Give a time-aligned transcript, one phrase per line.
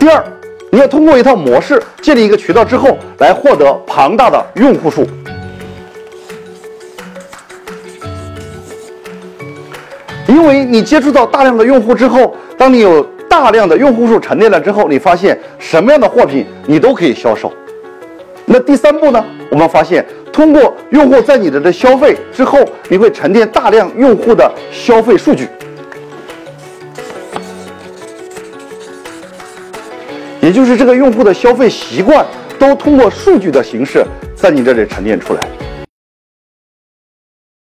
[0.00, 0.24] 第二，
[0.70, 5.06] 你要通过一套模式建立一个渠道之后，来获得庞大的用户数。
[10.26, 17.52] 因为你接触到大量的用户之后，当你有大量的用户数沉淀了之后，你发现什么样的货品你都可以销售。
[18.46, 19.22] 那第三步呢？
[19.50, 22.58] 我们发现，通过用户在你的这消费之后，
[22.88, 25.46] 你会沉淀大量用户的消费数据，
[30.40, 32.24] 也就是这个用户的消费习惯
[32.58, 34.04] 都通过数据的形式
[34.34, 35.59] 在你这里沉淀出来。